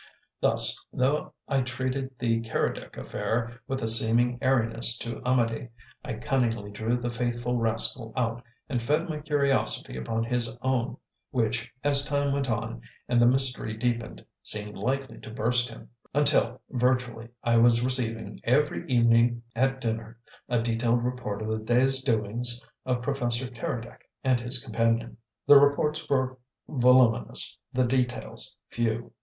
Thus, 0.39 0.83
though 0.91 1.31
I 1.47 1.61
treated 1.61 2.17
the 2.17 2.41
"Keredec 2.41 2.97
affair" 2.97 3.61
with 3.67 3.83
a 3.83 3.87
seeming 3.87 4.39
airiness 4.41 4.97
to 4.97 5.21
Amedee, 5.23 5.69
I 6.03 6.13
cunningly 6.15 6.71
drew 6.71 6.97
the 6.97 7.11
faithful 7.11 7.55
rascal 7.57 8.11
out, 8.17 8.41
and 8.67 8.81
fed 8.81 9.07
my 9.07 9.19
curiosity 9.19 9.97
upon 9.97 10.23
his 10.23 10.57
own 10.63 10.97
(which, 11.29 11.71
as 11.83 12.03
time 12.03 12.33
went 12.33 12.49
on 12.49 12.81
and 13.07 13.21
the 13.21 13.27
mystery 13.27 13.77
deepened, 13.77 14.25
seemed 14.41 14.75
likely 14.75 15.19
to 15.19 15.29
burst 15.29 15.69
him), 15.69 15.87
until, 16.15 16.59
virtually, 16.71 17.29
I 17.43 17.57
was 17.57 17.83
receiving, 17.83 18.39
every 18.43 18.87
evening 18.87 19.43
at 19.55 19.79
dinner, 19.79 20.17
a 20.49 20.63
detailed 20.63 21.03
report 21.03 21.43
of 21.43 21.47
the 21.47 21.59
day's 21.59 22.01
doings 22.01 22.59
of 22.87 23.03
Professor 23.03 23.45
Keredec 23.51 24.01
and 24.23 24.39
his 24.41 24.63
companion. 24.63 25.17
The 25.45 25.59
reports 25.59 26.09
were 26.09 26.39
voluminous, 26.67 27.55
the 27.71 27.85
details 27.85 28.57
few. 28.67 29.13